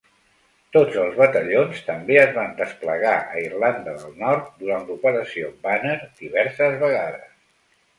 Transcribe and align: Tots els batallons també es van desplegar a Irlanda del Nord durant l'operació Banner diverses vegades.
Tots 0.77 0.95
els 1.01 1.19
batallons 1.19 1.83
també 1.91 2.17
es 2.23 2.33
van 2.39 2.57
desplegar 2.63 3.13
a 3.37 3.45
Irlanda 3.45 3.97
del 4.01 4.19
Nord 4.25 4.51
durant 4.65 4.93
l'operació 4.93 5.55
Banner 5.71 5.97
diverses 6.27 6.87
vegades. 6.87 7.35